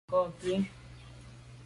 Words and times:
Nka’ 0.09 0.21
kù. 0.39 0.51